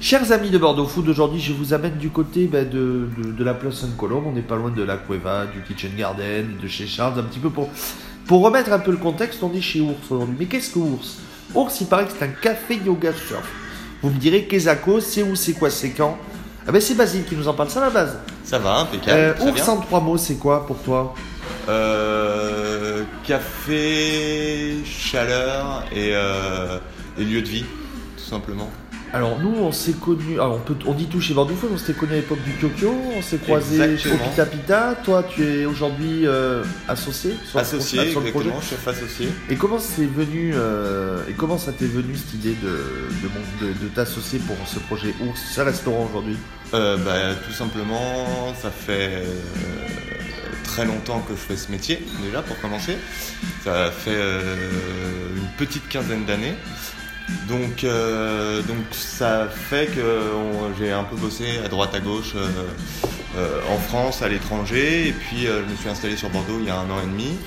[0.00, 3.44] Chers amis de Bordeaux Food, aujourd'hui je vous amène du côté bah, de, de- de
[3.44, 4.24] la place Sainte-Colombe.
[4.28, 7.40] On n'est pas loin de la Cueva, du Kitchen Garden, de chez Charles, un petit
[7.40, 7.68] peu pour,
[8.26, 9.42] pour remettre un peu le contexte.
[9.42, 10.36] On est chez Ours aujourd'hui.
[10.38, 11.18] Mais qu'est-ce que Ours?
[11.54, 13.48] Ours, il paraît que c'est un café yoga surf.
[14.02, 16.16] Vous me direz, Kezako, c'est où, c'est quoi, c'est quand?
[16.66, 18.18] Ah ben c'est Basile qui nous en parle, ça la base.
[18.44, 19.18] Ça va, impeccable.
[19.18, 19.68] Euh, Ours bien.
[19.68, 21.14] en trois mots, c'est quoi pour toi?
[21.68, 26.78] Euh, café, chaleur et, euh,
[27.18, 27.64] et lieu de vie,
[28.16, 28.70] tout simplement.
[29.12, 31.94] Alors nous, on s'est connus, alors on, peut, on dit tout chez Food, on s'était
[31.98, 34.94] connus à l'époque du Kyokyo, on s'est croisés au Pita Pita.
[35.02, 38.50] Toi, tu es aujourd'hui euh, associé sur le Associé, sur le projet.
[38.60, 39.28] chef associé.
[39.48, 43.66] Et comment c'est venu euh, et comment ça t'est venu cette idée de, de, mon-
[43.66, 46.36] de- de t'associer pour ce projet Ours, ce restaurant aujourd'hui?
[46.74, 49.24] Euh, bah, tout simplement, ça fait euh,
[50.64, 52.96] très longtemps que je fais ce métier, déjà pour commencer.
[53.64, 54.42] Ça fait euh,
[55.34, 56.54] une petite quinzaine d'années.
[57.48, 60.22] Donc, euh, donc ça fait que
[60.78, 62.48] j'ai un peu bossé à droite à gauche euh,
[63.36, 66.70] euh, en France, à l'étranger, et puis je me suis installé sur Bordeaux il y
[66.70, 67.38] a un an et demi,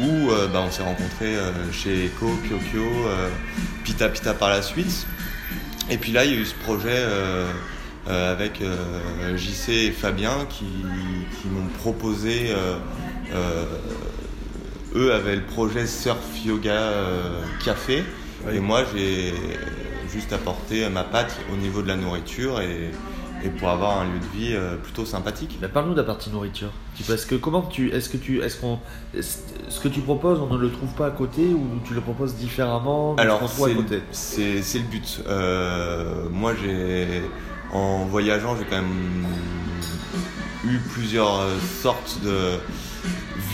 [0.00, 1.36] où bah, on s'est rencontrés
[1.72, 2.86] chez Eco, Kyokyo,
[3.84, 5.06] Pita Pita par la suite.
[5.88, 7.04] Et puis là, il y a eu ce projet
[8.06, 8.62] avec
[9.36, 10.64] JC et Fabien qui,
[11.46, 12.54] m'ont proposé.
[14.94, 16.92] eux avaient le projet Surf Yoga
[17.64, 18.02] Café.
[18.52, 19.32] Et moi, j'ai
[20.12, 22.90] juste apporté ma patte au niveau de la nourriture et,
[23.44, 25.58] et pour avoir un lieu de vie euh, plutôt sympathique.
[25.60, 26.68] Ben, Parle-nous de la partie nourriture.
[26.96, 28.78] Tu- Parce que comment tu, est-ce que tu, est-ce qu'on,
[29.20, 32.34] ce que tu proposes, on ne le trouve pas à côté ou tu le proposes
[32.36, 33.40] différemment Alors,
[34.12, 35.20] c'est c'est- le but.
[35.26, 37.22] Euh, moi, j'ai
[37.72, 39.26] en voyageant, j'ai quand même
[40.64, 41.42] eu plusieurs
[41.82, 42.58] sortes de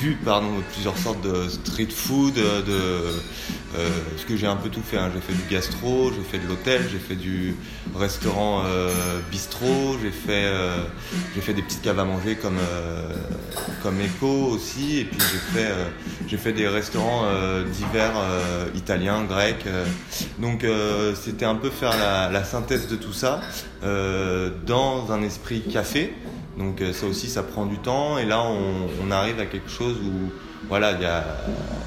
[0.00, 4.82] vu pardon plusieurs sortes de street food de euh, parce que j'ai un peu tout
[4.82, 5.10] fait hein.
[5.14, 7.56] j'ai fait du gastro j'ai fait de l'hôtel j'ai fait du
[7.94, 8.90] restaurant euh,
[9.30, 10.84] bistrot j'ai fait euh,
[11.40, 13.14] fait des petites caves à manger comme euh,
[13.82, 19.24] comme Eco aussi et puis j'ai fait euh, fait des restaurants euh, divers euh, italiens
[19.24, 19.84] grecs euh.
[20.38, 23.40] donc euh, c'était un peu faire la, synthèse de tout ça
[23.84, 26.12] euh, dans un esprit café
[26.58, 28.18] donc euh, ça aussi, ça prend du temps.
[28.18, 30.30] Et là, on, on arrive à quelque chose où,
[30.68, 31.24] voilà, il y a,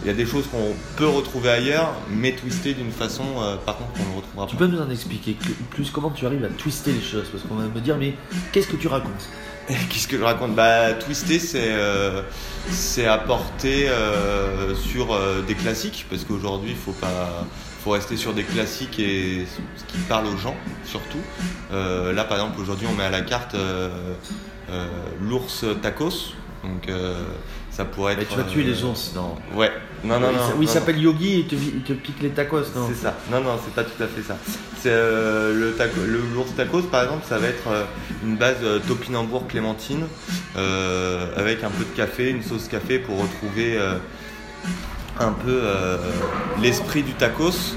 [0.03, 3.77] il y a des choses qu'on peut retrouver ailleurs, mais twistées d'une façon, euh, par
[3.77, 4.65] contre, qu'on ne retrouvera Tu pas.
[4.65, 7.27] peux nous en expliquer que- plus comment tu arrives à twister les choses?
[7.31, 8.13] Parce qu'on va me dire, mais
[8.51, 9.29] qu'est-ce que tu racontes?
[9.89, 10.53] Qu'est-ce que je raconte?
[10.53, 12.21] Bah, twister, c'est euh,
[13.09, 15.07] apporter euh, sur
[15.47, 17.45] des classiques, parce qu'aujourd'hui, il faut pas
[17.85, 19.45] faut rester sur des classiques et
[19.77, 21.19] ce qui parle aux gens surtout.
[21.71, 24.15] Euh, là, par exemple, aujourd'hui, on met à la carte euh,
[24.71, 24.87] euh,
[25.21, 26.33] l'ours tacos.
[26.63, 26.89] Donc,
[27.69, 28.21] ça pourrait être.
[28.21, 29.71] Mais tu vas tuer les ours, non Ouais.
[30.03, 30.41] Non, non, Oui, non.
[30.57, 33.15] oui, il s'appelle Yogi et il te, il te pique les tacos, non C'est ça.
[33.31, 34.35] Non, non, c'est pas tout à fait ça.
[34.81, 37.67] C'est le, taco, le l'ours tacos, par exemple, ça va être
[38.23, 38.57] une base
[38.87, 40.07] topinambour clémentine
[40.55, 43.77] avec un peu de café, une sauce café pour retrouver
[45.19, 45.97] un peu euh,
[46.61, 47.75] l'esprit du tacos.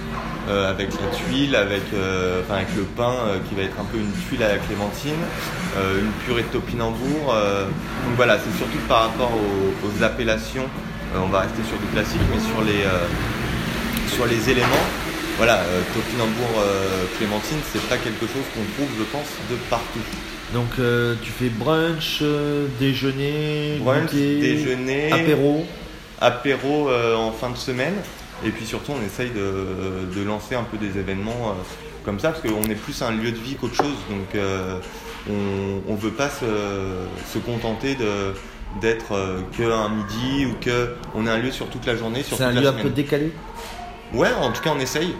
[0.48, 3.84] euh, avec la tuile, avec, euh, enfin, avec le pain euh, qui va être un
[3.84, 5.20] peu une tuile à la clémentine,
[5.76, 7.34] une purée de topinambour.
[8.04, 10.66] donc voilà, c'est surtout par rapport aux, aux appellations.
[11.14, 12.82] On va rester sur du classique, mais sur les,
[14.14, 14.86] sur les éléments,
[15.36, 15.60] voilà,
[15.94, 16.64] topinambour
[17.18, 20.06] clémentine, c'est pas quelque chose qu'on trouve, je pense, de partout.
[20.54, 20.70] Donc
[21.22, 22.22] tu fais brunch,
[22.80, 25.66] déjeuner, Brunch, goûter, déjeuner, apéro.
[26.20, 27.94] Apéro euh, en fin de semaine,
[28.44, 31.52] et puis surtout on essaye de, de lancer un peu des événements euh,
[32.04, 34.78] comme ça, parce qu'on est plus un lieu de vie qu'autre chose, donc euh,
[35.28, 36.46] on ne veut pas se,
[37.32, 38.32] se contenter de
[38.80, 42.22] d'être euh, que un midi ou que on est un lieu sur toute la journée,
[42.22, 43.32] sur C'est un lieu un peu décalé?
[44.12, 45.14] Ouais, en tout cas on essaye.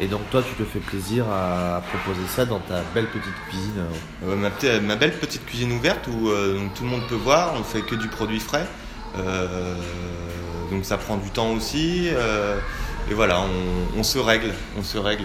[0.00, 3.84] Et donc toi tu te fais plaisir à proposer ça dans ta belle petite cuisine.
[4.24, 7.62] euh, ma, belle petite cuisine ouverte où euh, donc tout le monde peut voir, on
[7.62, 8.66] fait que du produit frais.
[9.18, 9.74] Euh,
[10.70, 12.08] donc ça prend du temps aussi.
[12.12, 12.56] euh,
[13.10, 15.24] et voilà, on, on se règle, on se règle.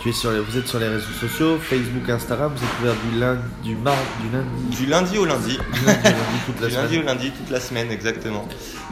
[0.00, 2.94] Tu es sur les- vous êtes sur les réseaux sociaux, Facebook, Instagram, vous êtes ouvert
[3.10, 5.58] du lundi, du mardi, du lundi, Du lundi au lundi.
[5.72, 7.06] du lundi au lundi toute la Du lundi au semaine.
[7.06, 8.46] lundi, toute la semaine, exactement.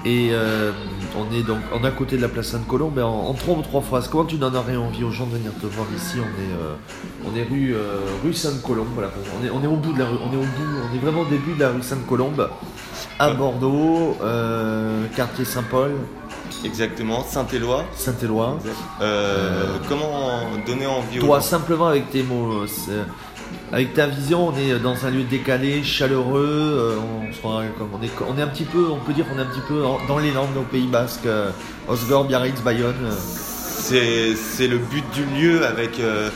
[0.07, 0.73] Et euh,
[1.17, 3.57] on est donc on est à côté de la place Sainte-Colombe, mais en, en trois
[3.57, 4.09] ou trois phrases.
[4.09, 6.17] Comment tu donnerais envie aux gens de venir te voir ici?
[6.19, 6.75] On est euh,
[7.31, 8.89] on est rue euh, rue Sainte-Colombe.
[8.95, 10.17] Voilà, on est on est au bout de la rue.
[10.25, 10.81] On est au bout.
[10.91, 12.49] On est vraiment au début de la rue Sainte-Colombe
[13.19, 13.31] à.
[13.31, 15.93] Bordeaux, euh, quartier Saint-Paul,
[16.65, 17.85] Exactement, Saint-Éloi.
[17.95, 18.59] Saint-Éloi.
[19.01, 22.65] Euh, comment donner envie aux Toi, gens simplement avec tes mots,
[23.73, 26.75] avec ta vision, on est dans un lieu décalé, chaleureux.
[26.79, 26.97] euh,
[27.29, 29.43] on, sera comme- on, est, on est un petit peu, on peut dire qu'on est
[29.43, 31.27] un petit peu dans les Landes, au Pays Basque,
[31.89, 33.11] Osgore, Biarritz, Bayonne.
[33.19, 36.29] C'est c'est le but du lieu avec, euh,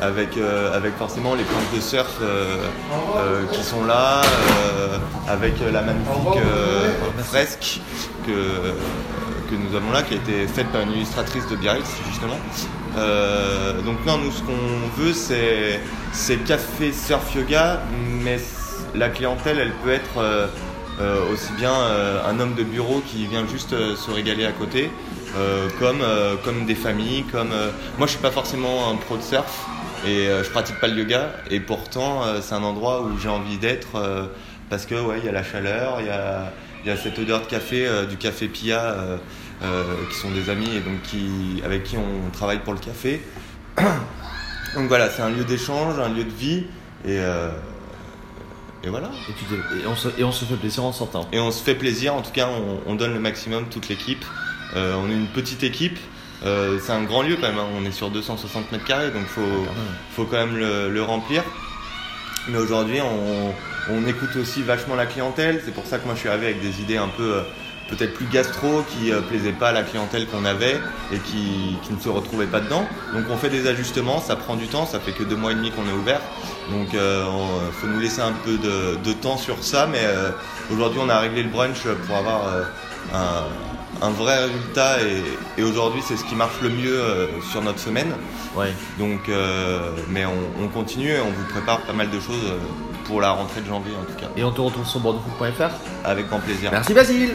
[0.00, 2.56] avec, euh, avec forcément les planches de surf euh,
[3.16, 4.22] euh, qui sont là,
[5.28, 6.42] avec la magnifique
[7.24, 7.80] fresque
[8.26, 8.32] que,
[9.52, 12.38] nous avons là, qui a été faite par une illustratrice de Biarritz, justement.
[13.84, 17.80] Donc non, nous ce qu'on veut, c'est café surf yoga,
[18.22, 18.38] mais
[18.94, 20.48] la clientèle, elle peut être
[21.32, 21.72] aussi bien
[22.28, 24.90] un homme de bureau qui vient juste se régaler à côté,
[25.78, 26.02] comme,
[26.44, 27.50] comme des familles, comme...
[27.98, 29.66] moi je suis pas forcément un pro de surf
[30.06, 33.28] et euh, je pratique pas le yoga et pourtant euh, c'est un endroit où j'ai
[33.28, 34.26] envie d'être euh,
[34.68, 36.52] parce que ouais il y a la chaleur, il y a,
[36.84, 38.96] il y a cette odeur de café, du café Pia
[40.10, 43.20] qui sont des amis et donc qui, avec qui on travaille pour le café.
[43.76, 46.64] donc voilà, c'est un lieu d'échange, un lieu de vie
[47.06, 47.18] et,
[48.82, 49.10] et voilà.
[49.28, 51.28] Et, tu te- et on se, et on se fait plaisir en sortant.
[51.32, 54.24] Et on se fait plaisir, en tout cas on, on donne le maximum, toute l'équipe.
[54.76, 55.98] Euh, on est une petite équipe,
[56.44, 57.66] Euh, c'est un grand lieu quand même, hein.
[57.78, 59.66] on est sur 260 mètres carrés, donc faut, même.
[60.16, 61.42] faut quand même le, le remplir.
[62.48, 63.52] Mais aujourd'hui on,
[63.92, 66.62] on écoute aussi vachement la clientèle, c'est pour ça que moi je suis arrivé avec
[66.62, 67.42] des idées un peu euh,
[67.90, 70.80] peut-être plus gastro qui euh, plaisaient pas à la clientèle qu'on avait
[71.12, 72.86] et qui, qui ne se retrouvait pas dedans.
[73.12, 75.56] Donc on fait des ajustements, ça prend du temps, ça fait que deux mois et
[75.56, 76.22] demi qu'on est ouvert.
[76.70, 80.00] Donc euh, on- faut nous laisser un peu de, de temps sur ça, mais
[80.72, 82.46] aujourd'hui on a réglé le brunch pour avoir
[83.12, 83.44] un,
[84.02, 85.22] un vrai résultat et,
[85.60, 88.12] et aujourd'hui c'est ce qui marche le mieux euh, sur notre semaine.
[88.56, 88.72] Ouais.
[88.98, 92.58] Donc, euh, mais on, on continue et on vous prépare pas mal de choses euh,
[93.04, 95.70] pour la rentrée de janvier en tout cas, Et on te retrouve sur bordeauxfoot.fr.
[96.04, 96.70] avec grand plaisir.
[96.72, 97.30] Merci Basile